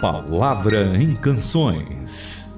Palavra 0.00 0.94
em 0.94 1.16
Canções. 1.16 2.54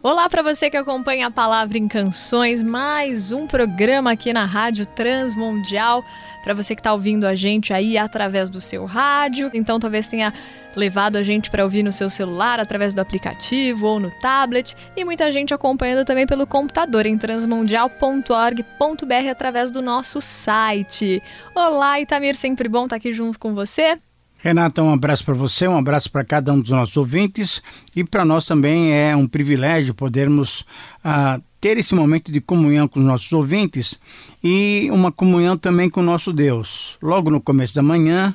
Olá 0.00 0.28
para 0.28 0.42
você 0.42 0.70
que 0.70 0.76
acompanha 0.76 1.26
a 1.26 1.30
Palavra 1.30 1.76
em 1.76 1.88
Canções, 1.88 2.62
mais 2.62 3.32
um 3.32 3.48
programa 3.48 4.12
aqui 4.12 4.32
na 4.32 4.44
Rádio 4.44 4.86
Transmundial. 4.86 6.04
Para 6.44 6.54
você 6.54 6.76
que 6.76 6.80
está 6.80 6.92
ouvindo 6.92 7.26
a 7.26 7.34
gente 7.34 7.72
aí 7.72 7.98
através 7.98 8.48
do 8.48 8.60
seu 8.60 8.84
rádio, 8.84 9.50
então 9.52 9.80
talvez 9.80 10.06
tenha 10.06 10.32
levado 10.78 11.16
a 11.16 11.22
gente 11.22 11.50
para 11.50 11.64
ouvir 11.64 11.82
no 11.82 11.92
seu 11.92 12.08
celular 12.08 12.60
através 12.60 12.94
do 12.94 13.00
aplicativo 13.00 13.86
ou 13.86 14.00
no 14.00 14.10
tablet 14.20 14.76
e 14.96 15.04
muita 15.04 15.30
gente 15.30 15.54
acompanhando 15.54 16.04
também 16.04 16.26
pelo 16.26 16.46
computador 16.46 17.06
em 17.06 17.16
transmundial.org.br 17.16 19.30
através 19.30 19.70
do 19.70 19.82
nosso 19.82 20.20
site. 20.20 21.22
Olá, 21.54 22.00
Itamir, 22.00 22.36
sempre 22.36 22.68
bom 22.68 22.84
estar 22.84 22.90
tá 22.90 22.96
aqui 22.96 23.12
junto 23.12 23.38
com 23.38 23.54
você. 23.54 23.98
Renata, 24.42 24.82
um 24.82 24.92
abraço 24.92 25.24
para 25.24 25.34
você, 25.34 25.68
um 25.68 25.78
abraço 25.78 26.10
para 26.10 26.24
cada 26.24 26.52
um 26.52 26.60
dos 26.60 26.70
nossos 26.70 26.96
ouvintes 26.96 27.62
e 27.94 28.02
para 28.02 28.24
nós 28.24 28.44
também 28.44 28.92
é 28.92 29.14
um 29.14 29.28
privilégio 29.28 29.94
podermos 29.94 30.62
uh, 31.04 31.40
ter 31.60 31.78
esse 31.78 31.94
momento 31.94 32.32
de 32.32 32.40
comunhão 32.40 32.88
com 32.88 32.98
os 32.98 33.06
nossos 33.06 33.32
ouvintes 33.32 34.00
e 34.42 34.88
uma 34.90 35.12
comunhão 35.12 35.56
também 35.56 35.88
com 35.88 36.00
o 36.00 36.02
nosso 36.02 36.32
Deus. 36.32 36.98
Logo 37.00 37.30
no 37.30 37.40
começo 37.40 37.72
da 37.72 37.82
manhã, 37.82 38.34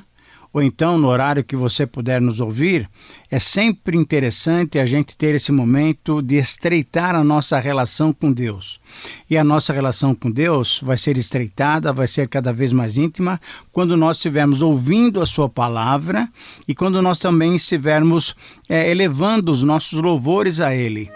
ou 0.52 0.62
então 0.62 0.98
no 0.98 1.08
horário 1.08 1.44
que 1.44 1.56
você 1.56 1.86
puder 1.86 2.20
nos 2.20 2.40
ouvir, 2.40 2.88
é 3.30 3.38
sempre 3.38 3.96
interessante 3.96 4.78
a 4.78 4.86
gente 4.86 5.16
ter 5.16 5.34
esse 5.34 5.52
momento 5.52 6.22
de 6.22 6.36
estreitar 6.36 7.14
a 7.14 7.22
nossa 7.22 7.60
relação 7.60 8.12
com 8.12 8.32
Deus. 8.32 8.80
E 9.28 9.36
a 9.36 9.44
nossa 9.44 9.72
relação 9.72 10.14
com 10.14 10.30
Deus 10.30 10.80
vai 10.82 10.96
ser 10.96 11.18
estreitada, 11.18 11.92
vai 11.92 12.08
ser 12.08 12.28
cada 12.28 12.52
vez 12.52 12.72
mais 12.72 12.96
íntima 12.96 13.40
quando 13.72 13.96
nós 13.96 14.16
estivermos 14.16 14.62
ouvindo 14.62 15.20
a 15.20 15.26
Sua 15.26 15.48
palavra 15.48 16.28
e 16.66 16.74
quando 16.74 17.02
nós 17.02 17.18
também 17.18 17.54
estivermos 17.54 18.34
é, 18.68 18.90
elevando 18.90 19.52
os 19.52 19.62
nossos 19.62 20.00
louvores 20.00 20.60
a 20.60 20.74
Ele. 20.74 21.10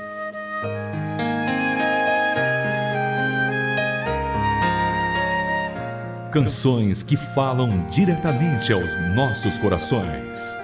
Canções 6.32 7.02
que 7.02 7.14
falam 7.14 7.86
diretamente 7.90 8.72
aos 8.72 8.90
nossos 9.14 9.58
corações. 9.58 10.56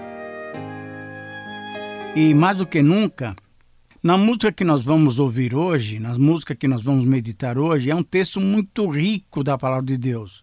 E 2.16 2.32
mais 2.32 2.56
do 2.56 2.66
que 2.66 2.82
nunca, 2.82 3.36
na 4.02 4.16
música 4.16 4.50
que 4.50 4.64
nós 4.64 4.82
vamos 4.82 5.18
ouvir 5.18 5.54
hoje, 5.54 5.98
na 5.98 6.18
música 6.18 6.54
que 6.54 6.66
nós 6.66 6.82
vamos 6.82 7.04
meditar 7.04 7.58
hoje, 7.58 7.90
é 7.90 7.94
um 7.94 8.02
texto 8.02 8.40
muito 8.40 8.88
rico 8.88 9.44
da 9.44 9.58
palavra 9.58 9.84
de 9.84 9.98
Deus. 9.98 10.42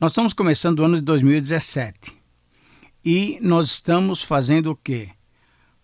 Nós 0.00 0.10
estamos 0.10 0.32
começando 0.32 0.80
o 0.80 0.84
ano 0.84 0.96
de 0.96 1.02
2017 1.02 2.12
e 3.04 3.38
nós 3.40 3.66
estamos 3.66 4.20
fazendo 4.20 4.72
o 4.72 4.76
quê? 4.76 5.10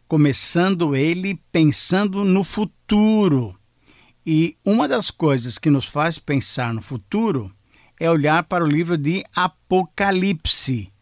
Começando 0.09 0.97
ele 0.97 1.41
pensando 1.53 2.25
no 2.25 2.43
futuro. 2.43 3.57
E 4.27 4.57
uma 4.67 4.89
das 4.89 5.09
coisas 5.09 5.57
que 5.57 5.71
nos 5.71 5.87
faz 5.87 6.19
pensar 6.19 6.75
no 6.75 6.83
futuro 6.83 7.55
é 7.99 8.11
olhar 8.11 8.43
para 8.45 8.65
o 8.65 8.69
livro 8.69 8.97
de 8.97 9.25
Apocalipse, 9.35 10.93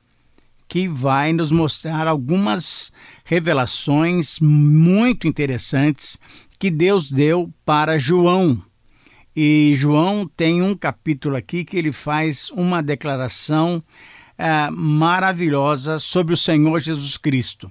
que 0.68 0.86
vai 0.86 1.32
nos 1.32 1.50
mostrar 1.50 2.06
algumas 2.06 2.92
revelações 3.24 4.38
muito 4.40 5.26
interessantes 5.26 6.18
que 6.58 6.70
Deus 6.70 7.10
deu 7.10 7.52
para 7.64 7.98
João. 7.98 8.62
E 9.34 9.72
João 9.76 10.30
tem 10.36 10.62
um 10.62 10.76
capítulo 10.76 11.36
aqui 11.36 11.64
que 11.64 11.76
ele 11.76 11.92
faz 11.92 12.50
uma 12.50 12.82
declaração 12.82 13.82
é, 14.36 14.70
maravilhosa 14.70 15.98
sobre 15.98 16.34
o 16.34 16.36
Senhor 16.36 16.80
Jesus 16.80 17.16
Cristo. 17.16 17.70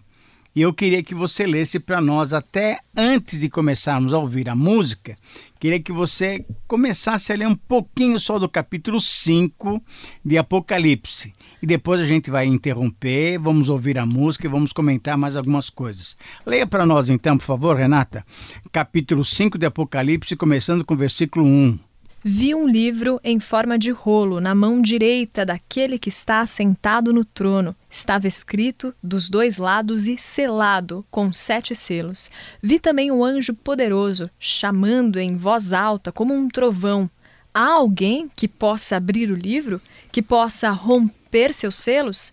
E 0.59 0.61
eu 0.61 0.73
queria 0.73 1.01
que 1.01 1.15
você 1.15 1.47
lesse 1.47 1.79
para 1.79 2.01
nós, 2.01 2.33
até 2.33 2.81
antes 2.93 3.39
de 3.39 3.47
começarmos 3.47 4.13
a 4.13 4.17
ouvir 4.17 4.49
a 4.49 4.55
música, 4.55 5.15
queria 5.57 5.79
que 5.79 5.89
você 5.89 6.45
começasse 6.67 7.31
a 7.31 7.35
ler 7.37 7.47
um 7.47 7.55
pouquinho 7.55 8.19
só 8.19 8.37
do 8.37 8.49
capítulo 8.49 8.99
5 8.99 9.81
de 10.25 10.37
Apocalipse. 10.37 11.31
E 11.61 11.65
depois 11.65 12.01
a 12.01 12.05
gente 12.05 12.29
vai 12.29 12.45
interromper, 12.45 13.39
vamos 13.39 13.69
ouvir 13.69 13.97
a 13.97 14.05
música 14.05 14.47
e 14.47 14.49
vamos 14.49 14.73
comentar 14.73 15.17
mais 15.17 15.37
algumas 15.37 15.69
coisas. 15.69 16.17
Leia 16.45 16.67
para 16.67 16.85
nós 16.85 17.09
então, 17.09 17.37
por 17.37 17.45
favor, 17.45 17.77
Renata, 17.77 18.25
capítulo 18.69 19.23
5 19.23 19.57
de 19.57 19.65
Apocalipse, 19.65 20.35
começando 20.35 20.83
com 20.83 20.93
o 20.93 20.97
versículo 20.97 21.45
1 21.45 21.79
vi 22.23 22.53
um 22.53 22.67
livro 22.67 23.19
em 23.23 23.39
forma 23.39 23.77
de 23.77 23.91
rolo 23.91 24.39
na 24.39 24.53
mão 24.53 24.81
direita 24.81 25.45
daquele 25.45 25.97
que 25.97 26.09
está 26.09 26.41
assentado 26.41 27.13
no 27.13 27.23
trono. 27.23 27.75
Estava 27.89 28.27
escrito 28.27 28.93
dos 29.01 29.29
dois 29.29 29.57
lados 29.57 30.07
e 30.07 30.17
selado 30.17 31.05
com 31.09 31.31
sete 31.31 31.75
selos. 31.75 32.29
Vi 32.61 32.79
também 32.79 33.11
um 33.11 33.23
anjo 33.23 33.53
poderoso 33.53 34.29
chamando 34.39 35.19
em 35.19 35.35
voz 35.35 35.73
alta 35.73 36.11
como 36.11 36.33
um 36.33 36.47
trovão. 36.47 37.09
Há 37.53 37.73
alguém 37.73 38.29
que 38.35 38.47
possa 38.47 38.97
abrir 38.97 39.31
o 39.31 39.35
livro? 39.35 39.81
Que 40.11 40.21
possa 40.21 40.69
romper 40.69 41.53
seus 41.53 41.75
selos? 41.75 42.31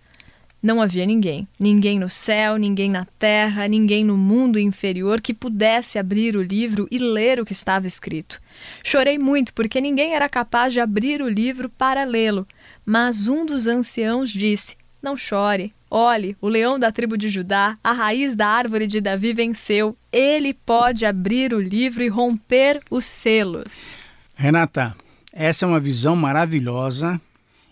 Não 0.66 0.82
havia 0.82 1.06
ninguém, 1.06 1.46
ninguém 1.60 1.96
no 1.96 2.10
céu, 2.10 2.56
ninguém 2.56 2.90
na 2.90 3.04
terra, 3.20 3.68
ninguém 3.68 4.04
no 4.04 4.16
mundo 4.16 4.58
inferior 4.58 5.20
que 5.20 5.32
pudesse 5.32 5.96
abrir 5.96 6.34
o 6.34 6.42
livro 6.42 6.88
e 6.90 6.98
ler 6.98 7.38
o 7.38 7.44
que 7.44 7.52
estava 7.52 7.86
escrito. 7.86 8.42
Chorei 8.82 9.16
muito 9.16 9.54
porque 9.54 9.80
ninguém 9.80 10.16
era 10.16 10.28
capaz 10.28 10.72
de 10.72 10.80
abrir 10.80 11.22
o 11.22 11.28
livro 11.28 11.68
para 11.68 12.02
lê-lo, 12.02 12.44
mas 12.84 13.28
um 13.28 13.46
dos 13.46 13.68
anciãos 13.68 14.28
disse: 14.28 14.76
Não 15.00 15.16
chore. 15.16 15.72
Olhe, 15.88 16.36
o 16.40 16.48
leão 16.48 16.80
da 16.80 16.90
tribo 16.90 17.16
de 17.16 17.28
Judá, 17.28 17.78
a 17.84 17.92
raiz 17.92 18.34
da 18.34 18.48
árvore 18.48 18.88
de 18.88 19.00
Davi 19.00 19.32
venceu. 19.32 19.96
Ele 20.10 20.52
pode 20.52 21.06
abrir 21.06 21.54
o 21.54 21.60
livro 21.60 22.02
e 22.02 22.08
romper 22.08 22.80
os 22.90 23.06
selos. 23.06 23.96
Renata, 24.34 24.96
essa 25.32 25.64
é 25.64 25.68
uma 25.68 25.78
visão 25.78 26.16
maravilhosa 26.16 27.20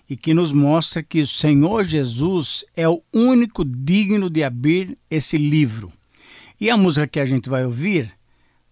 e 0.08 0.16
que 0.16 0.34
nos 0.34 0.52
mostra 0.52 1.02
que 1.02 1.20
o 1.20 1.26
Senhor 1.26 1.84
Jesus 1.84 2.64
é 2.76 2.88
o 2.88 3.02
único 3.12 3.64
digno 3.64 4.28
de 4.28 4.44
abrir 4.44 4.98
esse 5.10 5.38
livro. 5.38 5.92
E 6.60 6.70
a 6.70 6.76
música 6.76 7.06
que 7.06 7.20
a 7.20 7.24
gente 7.24 7.48
vai 7.48 7.64
ouvir 7.64 8.12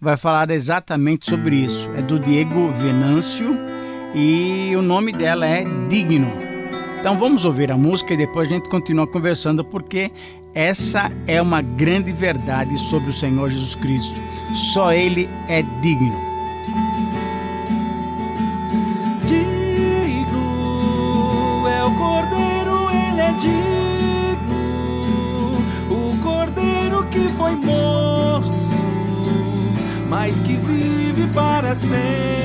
vai 0.00 0.16
falar 0.16 0.50
exatamente 0.50 1.28
sobre 1.28 1.56
isso. 1.56 1.88
É 1.91 2.03
do 2.03 2.19
Diego 2.19 2.70
Venâncio 2.72 3.56
e 4.15 4.75
o 4.76 4.82
nome 4.82 5.12
dela 5.12 5.47
é 5.47 5.65
Digno. 5.88 6.31
Então 7.00 7.19
vamos 7.19 7.44
ouvir 7.44 7.70
a 7.70 7.76
música 7.76 8.14
e 8.14 8.16
depois 8.16 8.49
a 8.49 8.54
gente 8.54 8.69
continua 8.69 9.06
conversando 9.06 9.64
porque 9.64 10.12
essa 10.54 11.10
é 11.26 11.41
uma 11.41 11.62
grande 11.62 12.12
verdade 12.12 12.76
sobre 12.78 13.10
o 13.10 13.14
Senhor 13.14 13.50
Jesus 13.50 13.75
Cristo. 13.75 14.20
Só 14.54 14.93
Ele 14.93 15.28
é 15.49 15.62
digno. 15.81 16.31
descendo. 31.75 32.42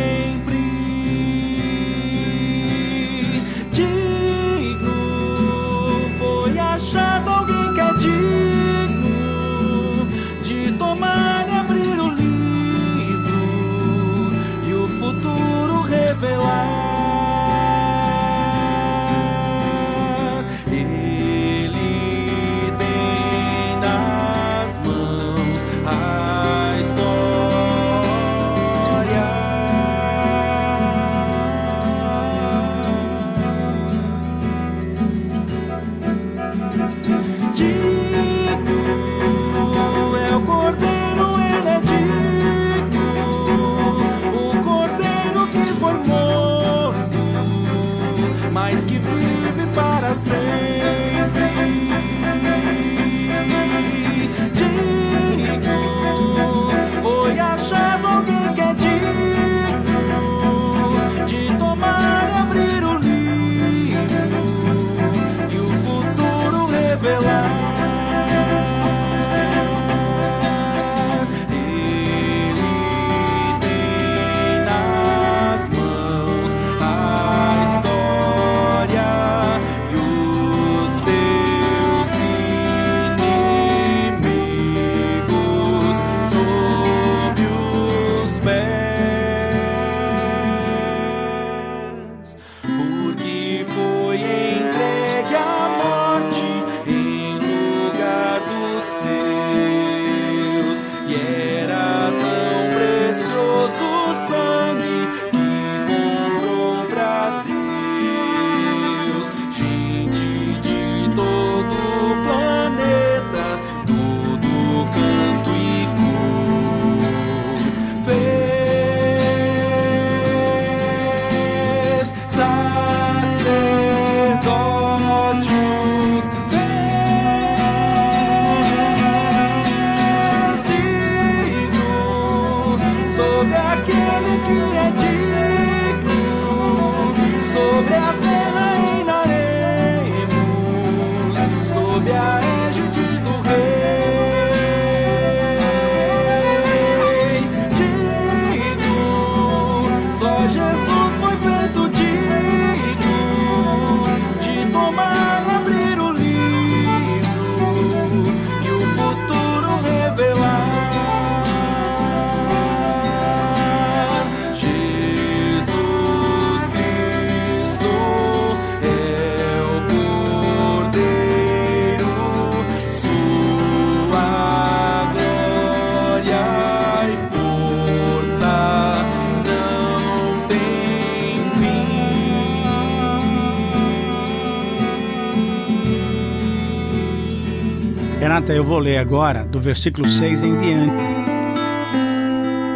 Eu 188.49 188.63
vou 188.63 188.79
ler 188.79 188.97
agora 188.97 189.43
do 189.43 189.59
versículo 189.59 190.07
6 190.07 190.43
em 190.45 190.57
diante. 190.57 191.03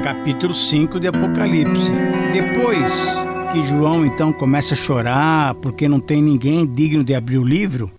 Capítulo 0.04 0.54
5 0.54 1.00
de 1.00 1.08
Apocalipse. 1.08 1.90
Depois 2.34 2.94
que 3.54 3.64
João 3.64 4.06
então 4.06 4.34
começa 4.34 4.74
a 4.74 4.78
chorar 4.78 5.56
porque 5.56 5.88
não 5.88 6.02
tem 6.02 6.22
ninguém 6.22 6.66
digno 6.66 7.06
de 7.06 7.16
abrir 7.16 7.38
o 7.38 7.44
livro, 7.44 7.90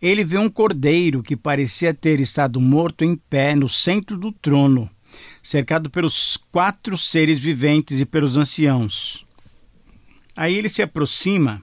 ele 0.00 0.24
vê 0.24 0.38
um 0.38 0.48
cordeiro 0.48 1.22
que 1.22 1.36
parecia 1.36 1.92
ter 1.92 2.18
estado 2.18 2.58
morto 2.60 3.04
em 3.04 3.14
pé 3.14 3.54
no 3.54 3.68
centro 3.68 4.16
do 4.16 4.32
trono, 4.32 4.88
cercado 5.42 5.90
pelos 5.90 6.38
quatro 6.50 6.96
seres 6.96 7.38
viventes 7.38 8.00
e 8.00 8.06
pelos 8.06 8.38
anciãos. 8.38 9.26
Aí 10.34 10.56
ele 10.56 10.68
se 10.68 10.80
aproxima 10.80 11.60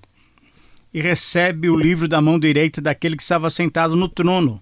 e 0.94 1.02
recebe 1.02 1.70
o 1.70 1.76
livro 1.76 2.08
da 2.08 2.22
mão 2.22 2.40
direita 2.40 2.80
daquele 2.80 3.18
que 3.18 3.24
estava 3.24 3.50
sentado 3.50 3.96
no 3.96 4.08
trono, 4.08 4.62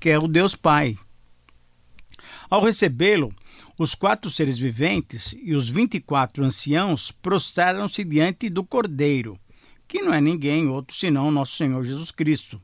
que 0.00 0.08
é 0.08 0.18
o 0.18 0.26
Deus 0.26 0.56
Pai. 0.56 0.96
Ao 2.48 2.64
recebê-lo, 2.64 3.32
os 3.78 3.94
quatro 3.94 4.30
seres 4.30 4.58
viventes 4.58 5.34
e 5.42 5.54
os 5.54 5.68
vinte 5.68 5.94
e 5.96 6.00
quatro 6.00 6.42
anciãos 6.42 7.12
prostraram-se 7.12 8.02
diante 8.02 8.48
do 8.48 8.64
Cordeiro, 8.64 9.38
que 9.86 10.00
não 10.00 10.12
é 10.12 10.20
ninguém 10.20 10.68
outro 10.68 10.96
senão 10.96 11.30
nosso 11.30 11.56
Senhor 11.56 11.84
Jesus 11.84 12.10
Cristo. 12.10 12.60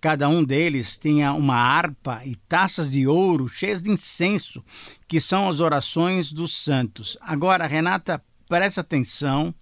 Cada 0.00 0.28
um 0.28 0.42
deles 0.42 0.96
tinha 0.96 1.34
uma 1.34 1.56
harpa 1.56 2.22
e 2.24 2.34
taças 2.34 2.90
de 2.90 3.06
ouro 3.06 3.48
cheias 3.48 3.82
de 3.82 3.90
incenso, 3.90 4.64
que 5.06 5.20
são 5.20 5.48
as 5.48 5.60
orações 5.60 6.32
dos 6.32 6.56
santos. 6.56 7.18
Agora, 7.20 7.66
Renata, 7.66 8.22
presta 8.48 8.80
atenção 8.80 9.54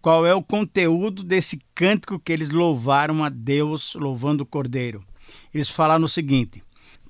qual 0.00 0.24
é 0.24 0.34
o 0.34 0.42
conteúdo 0.42 1.24
desse 1.24 1.58
cântico 1.74 2.20
que 2.20 2.30
eles 2.30 2.50
louvaram 2.50 3.24
a 3.24 3.28
Deus, 3.28 3.94
louvando 3.94 4.44
o 4.44 4.46
Cordeiro. 4.46 5.04
Eles 5.52 5.68
falaram 5.68 6.04
o 6.04 6.08
seguinte: 6.08 6.62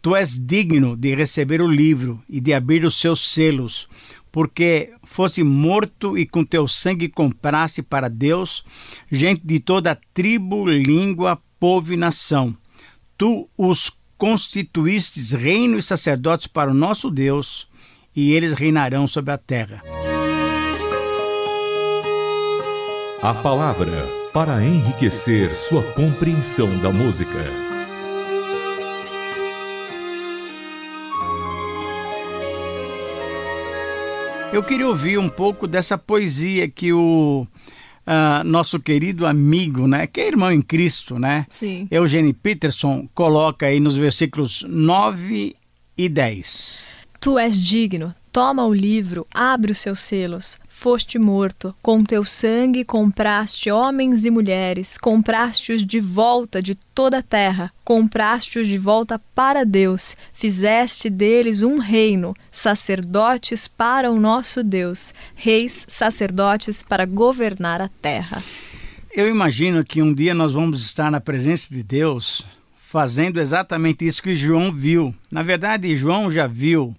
Tu 0.03 0.15
és 0.15 0.38
digno 0.38 0.97
de 0.97 1.15
receber 1.15 1.62
o 1.62 1.67
livro 1.67 2.23
e 2.29 2.41
de 2.41 2.53
abrir 2.53 2.85
os 2.85 3.00
seus 3.00 3.32
selos, 3.32 3.88
porque 4.31 4.93
fosse 5.03 5.43
morto 5.43 6.19
e 6.19 6.26
com 6.26 6.44
teu 6.44 6.69
sangue 6.69 7.09
compraste 7.09 7.82
para 7.82 8.11
Deus 8.11 8.65
gente 9.11 9.41
de 9.47 9.61
toda 9.61 9.99
tribo, 10.12 10.67
língua, 10.67 11.41
povo 11.59 11.94
e 11.94 11.97
nação. 11.97 12.55
Tu 13.17 13.49
os 13.56 13.91
constituístes 14.19 15.32
reino 15.32 15.79
e 15.79 15.82
sacerdotes 15.82 16.47
para 16.47 16.71
o 16.71 16.75
nosso 16.75 17.11
Deus, 17.11 17.66
e 18.14 18.33
eles 18.33 18.52
reinarão 18.52 19.07
sobre 19.07 19.33
a 19.33 19.38
terra. 19.38 19.83
A 23.23 23.33
palavra 23.33 24.07
para 24.35 24.62
enriquecer 24.62 25.54
sua 25.57 25.83
compreensão 25.93 26.78
da 26.78 26.93
música. 26.93 27.74
Eu 34.54 34.62
queria 34.62 34.87
ouvir 34.87 35.18
um 35.18 35.28
pouco 35.28 35.66
dessa 35.66 35.99
poesia 35.99 36.68
que 36.68 36.92
o 36.92 37.44
uh, 38.06 38.44
nosso 38.44 38.78
querido 38.78 39.26
amigo, 39.26 39.88
né, 39.88 40.06
que 40.06 40.20
é 40.20 40.28
irmão 40.28 40.52
em 40.52 40.62
Cristo, 40.62 41.18
né? 41.18 41.44
Sim. 41.50 41.88
Eugênio 41.90 42.32
Peterson 42.32 43.08
coloca 43.12 43.66
aí 43.66 43.80
nos 43.80 43.96
versículos 43.96 44.64
9 44.68 45.56
e 45.99 46.08
10. 46.08 46.96
Tu 47.18 47.37
és 47.37 47.61
digno, 47.61 48.14
toma 48.30 48.64
o 48.64 48.73
livro, 48.73 49.26
abre 49.34 49.73
os 49.73 49.78
seus 49.78 49.99
selos 49.99 50.56
foste 50.75 51.19
morto. 51.19 51.75
Com 51.81 52.04
teu 52.04 52.25
sangue 52.25 52.85
compraste 52.85 53.71
homens 53.71 54.26
e 54.26 54.31
mulheres, 54.31 54.99
compraste-os 54.99 55.87
de 55.87 56.00
volta 56.00 56.61
de 56.61 56.75
toda 56.75 57.19
a 57.19 57.23
terra, 57.23 57.73
compraste-os 57.85 58.66
de 58.66 58.76
volta 58.76 59.19
para 59.35 59.64
Deus, 59.64 60.16
fizeste 60.33 61.09
deles 61.09 61.62
um 61.62 61.78
reino, 61.78 62.35
sacerdotes 62.50 63.66
para 63.66 64.11
o 64.11 64.21
nosso 64.21 64.62
Deus, 64.62 65.14
reis 65.35 65.87
sacerdotes 65.88 66.83
para 66.83 67.07
governar 67.07 67.81
a 67.81 67.88
terra. 68.02 68.43
Eu 69.14 69.28
imagino 69.28 69.85
que 69.85 70.02
um 70.02 70.12
dia 70.12 70.35
nós 70.35 70.52
vamos 70.52 70.85
estar 70.85 71.11
na 71.11 71.21
presença 71.21 71.73
de 71.73 71.83
Deus 71.83 72.45
fazendo 72.85 73.40
exatamente 73.40 74.04
isso 74.04 74.23
que 74.23 74.37
João 74.37 74.73
viu. 74.73 75.14
Na 75.31 75.43
verdade, 75.43 75.97
João 75.97 76.31
já 76.31 76.47
viu 76.47 76.95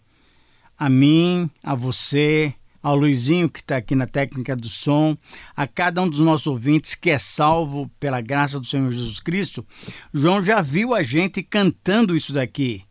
a 0.77 0.89
mim, 0.89 1.49
a 1.61 1.75
você, 1.75 2.53
ao 2.85 2.95
Luizinho, 2.95 3.49
que 3.49 3.61
está 3.61 3.77
aqui 3.77 3.95
na 3.95 4.05
técnica 4.05 4.55
do 4.55 4.69
som, 4.69 5.17
a 5.55 5.65
cada 5.65 6.03
um 6.03 6.07
dos 6.07 6.19
nossos 6.19 6.45
ouvintes 6.45 6.93
que 6.93 7.09
é 7.09 7.17
salvo 7.17 7.89
pela 7.99 8.21
graça 8.21 8.59
do 8.59 8.67
Senhor 8.67 8.91
Jesus 8.91 9.19
Cristo. 9.19 9.65
João 10.13 10.43
já 10.43 10.61
viu 10.61 10.93
a 10.93 11.01
gente 11.01 11.41
cantando 11.41 12.15
isso 12.15 12.31
daqui. 12.31 12.83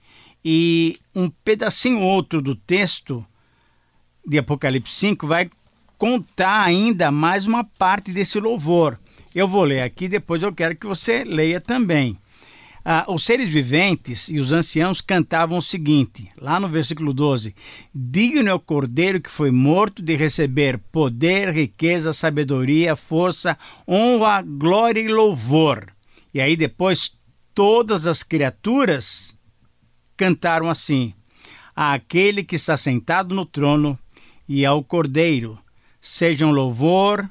E 0.44 0.98
um 1.14 1.30
pedacinho 1.30 2.00
outro 2.00 2.42
do 2.42 2.56
texto 2.56 3.24
de 4.26 4.36
Apocalipse 4.36 4.92
5 4.96 5.28
vai 5.28 5.48
contar 5.96 6.64
ainda 6.64 7.12
mais 7.12 7.46
uma 7.46 7.62
parte 7.62 8.10
desse 8.10 8.40
louvor. 8.40 8.98
Eu 9.32 9.46
vou 9.46 9.62
ler 9.62 9.82
aqui, 9.82 10.08
depois 10.08 10.42
eu 10.42 10.52
quero 10.52 10.74
que 10.74 10.88
você 10.88 11.22
leia 11.22 11.60
também. 11.60 12.18
Ah, 12.86 13.06
os 13.08 13.24
seres 13.24 13.48
viventes 13.48 14.28
e 14.28 14.38
os 14.38 14.52
anciãos 14.52 15.00
cantavam 15.00 15.56
o 15.56 15.62
seguinte, 15.62 16.30
lá 16.36 16.60
no 16.60 16.68
versículo 16.68 17.14
12: 17.14 17.54
Digno 17.94 18.50
é 18.50 18.52
o 18.52 18.60
cordeiro 18.60 19.22
que 19.22 19.30
foi 19.30 19.50
morto 19.50 20.02
de 20.02 20.14
receber 20.14 20.78
poder, 20.92 21.54
riqueza, 21.54 22.12
sabedoria, 22.12 22.94
força, 22.94 23.56
honra, 23.88 24.42
glória 24.42 25.00
e 25.00 25.08
louvor. 25.08 25.94
E 26.34 26.42
aí 26.42 26.56
depois 26.56 27.18
todas 27.54 28.06
as 28.06 28.22
criaturas 28.22 29.34
cantaram 30.14 30.68
assim: 30.68 31.14
Aquele 31.74 32.44
que 32.44 32.56
está 32.56 32.76
sentado 32.76 33.34
no 33.34 33.46
trono 33.46 33.98
e 34.46 34.66
ao 34.66 34.84
cordeiro, 34.84 35.58
sejam 36.02 36.50
louvor, 36.50 37.26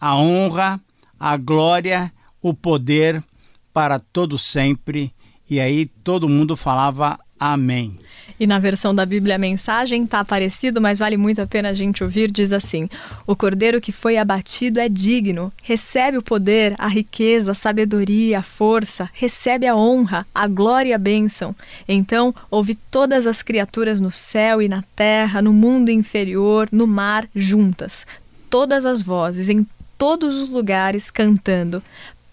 a 0.00 0.16
honra, 0.16 0.80
a 1.18 1.36
glória, 1.36 2.12
o 2.40 2.54
poder 2.54 3.20
para 3.74 3.98
todo 3.98 4.38
sempre. 4.38 5.12
E 5.50 5.60
aí 5.60 5.86
todo 6.02 6.28
mundo 6.28 6.56
falava 6.56 7.18
amém. 7.38 7.98
E 8.38 8.46
na 8.46 8.58
versão 8.58 8.94
da 8.94 9.04
Bíblia 9.04 9.34
a 9.34 9.38
mensagem 9.38 10.04
está 10.04 10.24
parecido, 10.24 10.80
mas 10.80 10.98
vale 10.98 11.16
muito 11.16 11.42
a 11.42 11.46
pena 11.46 11.68
a 11.68 11.74
gente 11.74 12.02
ouvir, 12.02 12.30
diz 12.30 12.52
assim: 12.52 12.88
O 13.26 13.36
cordeiro 13.36 13.80
que 13.80 13.92
foi 13.92 14.16
abatido 14.16 14.80
é 14.80 14.88
digno, 14.88 15.52
recebe 15.62 16.16
o 16.16 16.22
poder, 16.22 16.74
a 16.78 16.88
riqueza, 16.88 17.52
a 17.52 17.54
sabedoria, 17.54 18.38
a 18.38 18.42
força, 18.42 19.10
recebe 19.12 19.66
a 19.66 19.76
honra, 19.76 20.26
a 20.34 20.48
glória 20.48 20.90
e 20.90 20.92
a 20.94 20.98
bênção. 20.98 21.54
Então 21.86 22.34
ouve 22.50 22.74
todas 22.74 23.26
as 23.26 23.42
criaturas 23.42 24.00
no 24.00 24.10
céu 24.10 24.62
e 24.62 24.68
na 24.68 24.82
terra, 24.96 25.42
no 25.42 25.52
mundo 25.52 25.90
inferior, 25.90 26.68
no 26.72 26.86
mar, 26.86 27.28
juntas, 27.34 28.06
todas 28.48 28.86
as 28.86 29.02
vozes, 29.02 29.48
em 29.48 29.66
todos 29.98 30.36
os 30.36 30.48
lugares, 30.48 31.10
cantando: 31.10 31.82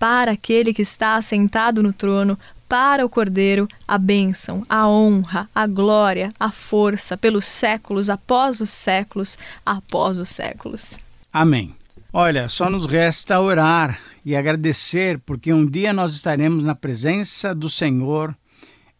para 0.02 0.32
aquele 0.32 0.74
que 0.74 0.82
está 0.82 1.16
assentado 1.16 1.84
no 1.84 1.94
trono, 1.94 2.36
para 2.68 3.06
o 3.06 3.10
Cordeiro, 3.10 3.68
a 3.88 4.00
bênção, 4.00 4.66
a 4.68 4.90
honra, 4.90 5.48
a 5.54 5.68
glória, 5.68 6.34
a 6.40 6.50
força, 6.52 7.16
pelos 7.16 7.46
séculos, 7.46 8.10
após 8.10 8.62
os 8.62 8.72
séculos, 8.72 9.38
após 9.64 10.18
os 10.18 10.30
séculos. 10.30 10.98
Amém. 11.32 11.76
Olha, 12.12 12.50
só 12.50 12.68
nos 12.68 12.88
resta 12.88 13.40
orar 13.40 14.02
e 14.26 14.36
agradecer, 14.36 15.20
porque 15.20 15.54
um 15.54 15.68
dia 15.68 15.94
nós 15.94 16.14
estaremos 16.14 16.64
na 16.64 16.74
presença 16.74 17.54
do 17.54 17.70
Senhor, 17.70 18.36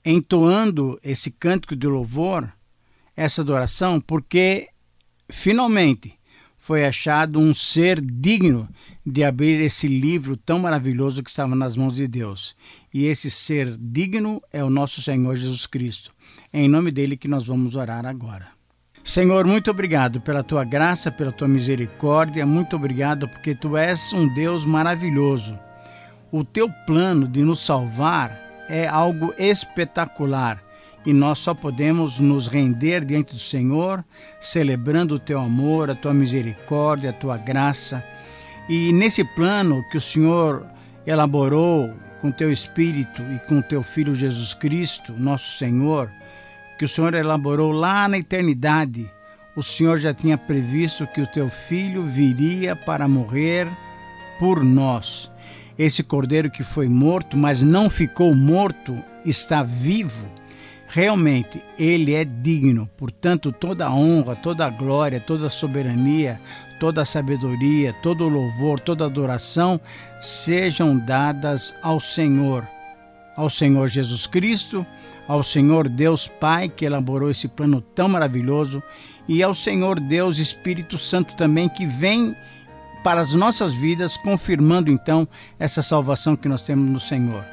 entoando 0.06 1.00
esse 1.04 1.32
cântico 1.32 1.76
de 1.76 1.88
louvor, 1.88 2.48
essa 3.18 3.42
adoração, 3.42 4.00
porque 4.00 4.68
finalmente 5.32 6.14
foi 6.60 6.86
achado 6.86 7.40
um 7.40 7.56
ser 7.56 8.00
digno 8.00 8.70
de 9.06 9.24
abrir 9.24 9.62
esse 9.62 9.88
livro 9.88 10.38
tão 10.38 10.60
maravilhoso 10.60 11.24
que 11.24 11.30
estava 11.30 11.56
nas 11.56 11.76
mãos 11.76 11.96
de 11.96 12.08
Deus. 12.08 12.56
E 12.94 13.06
esse 13.06 13.32
ser 13.32 13.76
digno 13.78 14.42
é 14.52 14.64
o 14.64 14.70
nosso 14.70 15.02
Senhor 15.02 15.36
Jesus 15.36 15.66
Cristo. 15.66 16.12
É 16.54 16.62
em 16.62 16.68
nome 16.68 16.92
dele 16.92 17.18
que 17.18 17.28
nós 17.28 17.48
vamos 17.48 17.76
orar 17.76 18.06
agora. 18.06 18.50
Senhor, 19.04 19.46
muito 19.48 19.72
obrigado 19.72 20.22
pela 20.22 20.44
tua 20.44 20.64
graça, 20.64 21.12
pela 21.12 21.32
tua 21.32 21.48
misericórdia, 21.48 22.46
muito 22.46 22.76
obrigado 22.76 23.28
porque 23.28 23.56
tu 23.56 23.76
és 23.76 24.14
um 24.14 24.32
Deus 24.32 24.64
maravilhoso. 24.64 25.58
O 26.32 26.44
teu 26.44 26.70
plano 26.86 27.28
de 27.28 27.42
nos 27.42 27.66
salvar 27.66 28.40
é 28.70 28.88
algo 28.88 29.34
espetacular 29.40 30.64
e 31.06 31.12
nós 31.12 31.40
só 31.40 31.54
podemos 31.54 32.20
nos 32.20 32.48
render 32.48 33.04
diante 33.04 33.34
do 33.34 33.40
Senhor, 33.40 34.06
celebrando 34.40 35.16
o 35.16 35.20
teu 35.20 35.40
amor, 35.40 35.90
a 35.90 35.96
tua 35.96 36.14
misericórdia, 36.14 37.10
a 37.10 37.14
tua 37.14 37.38
graça. 37.38 38.04
E 38.70 38.94
nesse 38.94 39.24
plano 39.24 39.84
que 39.90 39.98
o 39.98 40.02
Senhor 40.02 40.66
elaborou 41.06 41.94
com 42.22 42.32
teu 42.32 42.52
Espírito 42.52 43.22
e 43.34 43.40
com 43.48 43.62
teu 43.62 43.82
Filho 43.82 44.14
Jesus 44.14 44.54
Cristo, 44.54 45.14
nosso 45.18 45.58
Senhor, 45.58 46.10
que 46.78 46.86
o 46.86 46.88
Senhor 46.88 47.14
elaborou 47.14 47.72
lá 47.72 48.08
na 48.08 48.18
eternidade, 48.18 49.10
o 49.56 49.64
Senhor 49.64 49.98
já 49.98 50.14
tinha 50.14 50.38
previsto 50.38 51.08
que 51.08 51.20
o 51.20 51.28
teu 51.28 51.50
Filho 51.50 52.06
viria 52.06 52.76
para 52.76 53.08
morrer 53.08 53.68
por 54.40 54.64
nós. 54.64 55.30
esse 55.78 56.04
cordeiro 56.04 56.50
que 56.50 56.64
foi 56.64 56.88
morto, 56.88 57.36
mas 57.36 57.64
não 57.64 57.90
ficou 57.90 58.36
morto, 58.36 58.98
está 59.26 59.64
vivo, 59.64 60.26
realmente 60.88 61.62
ele 61.78 62.14
é 62.14 62.24
digno. 62.24 62.88
Portanto, 62.98 63.52
toda 63.52 63.88
a 63.88 63.94
honra, 63.94 64.36
toda 64.36 64.66
a 64.66 64.70
glória, 64.70 65.20
toda 65.20 65.48
a 65.48 65.50
soberania, 65.50 66.40
toda 66.82 67.04
a 67.04 67.06
sabedoria, 67.06 67.94
todo 67.94 68.24
o 68.24 68.28
louvor, 68.28 68.80
toda 68.80 69.04
a 69.04 69.08
adoração 69.08 69.80
sejam 70.20 70.98
dadas 70.98 71.76
ao 71.84 72.00
Senhor, 72.00 72.68
ao 73.38 73.52
Senhor 73.52 73.88
Jesus 73.88 74.26
Cristo, 74.26 74.84
ao 75.28 75.44
Senhor 75.44 75.88
Deus 75.88 76.28
Pai 76.28 76.70
que 76.70 76.84
elaborou 76.84 77.30
esse 77.30 77.48
plano 77.48 77.82
tão 77.82 78.10
maravilhoso 78.10 78.82
e 79.28 79.44
ao 79.44 79.54
Senhor 79.54 80.00
Deus 80.00 80.40
Espírito 80.40 80.98
Santo 80.98 81.36
também 81.36 81.70
que 81.70 81.86
vem 81.86 82.36
para 83.04 83.22
as 83.22 83.36
nossas 83.36 83.74
vidas, 83.74 84.18
confirmando 84.18 84.90
então 84.90 85.28
essa 85.60 85.84
salvação 85.84 86.36
que 86.36 86.50
nós 86.50 86.64
temos 86.64 86.90
no 86.90 87.00
Senhor. 87.00 87.46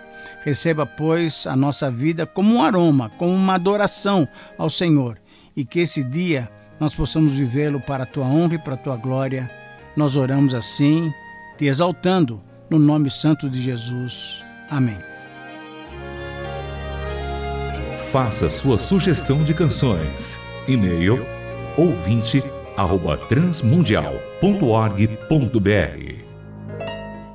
Receba, 0.43 0.87
pois, 0.87 1.47
a 1.47 1.55
nossa 1.55 1.91
vida 1.91 2.25
como 2.25 2.55
um 2.55 2.63
aroma, 2.63 3.11
como 3.19 3.35
uma 3.35 3.57
adoração 3.57 4.27
ao 4.57 4.71
Senhor, 4.71 5.21
e 5.55 5.67
que 5.67 5.81
esse 5.81 6.03
dia 6.03 6.51
nós 6.79 6.95
possamos 6.95 7.33
vivê-lo 7.33 7.81
para 7.81 8.05
a 8.05 8.07
tua 8.07 8.25
honra 8.25 8.55
e 8.55 8.59
para 8.59 8.75
a 8.75 8.79
tua 8.79 8.97
glória. 8.97 9.51
Nós 9.97 10.17
oramos 10.17 10.55
assim, 10.55 11.13
te 11.57 11.67
exaltando, 11.67 12.41
no 12.71 12.79
nome 12.79 13.11
santo 13.11 13.49
de 13.49 13.61
Jesus. 13.61 14.43
Amém. 14.71 14.99
Faça 18.13 18.49
sua 18.49 18.79
sugestão 18.79 19.43
de 19.45 19.53
canções. 19.55 20.39
E-mail 20.67 21.27
ouvinte 21.77 22.43
transmundial.org.br 23.29 26.19